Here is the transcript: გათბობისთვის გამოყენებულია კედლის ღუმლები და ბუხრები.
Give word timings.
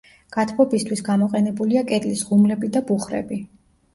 გათბობისთვის 0.35 1.03
გამოყენებულია 1.09 1.83
კედლის 1.91 2.23
ღუმლები 2.29 2.73
და 2.79 2.83
ბუხრები. 2.89 3.37